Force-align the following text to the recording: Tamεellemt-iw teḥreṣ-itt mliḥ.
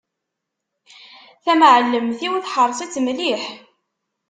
Tamεellemt-iw 1.43 2.33
teḥreṣ-itt 2.43 3.01
mliḥ. 3.05 3.43